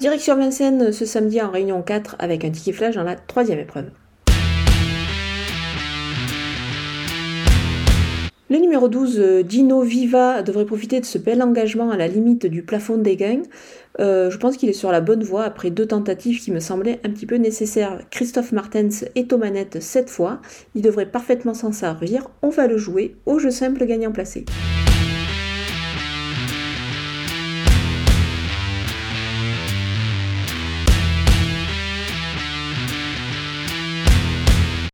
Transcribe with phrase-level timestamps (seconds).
[0.00, 3.86] Direction Vincennes ce samedi en réunion 4 avec un ticket flash dans la troisième épreuve.
[8.48, 12.46] Le numéro 12, euh, Dino Viva, devrait profiter de ce bel engagement à la limite
[12.46, 13.42] du plafond des gains.
[13.98, 17.00] Euh, je pense qu'il est sur la bonne voie après deux tentatives qui me semblaient
[17.04, 17.98] un petit peu nécessaires.
[18.10, 20.40] Christophe Martens est aux manettes cette fois.
[20.76, 22.30] Il devrait parfaitement s'en servir.
[22.40, 24.44] On va le jouer au jeu simple gagnant placé.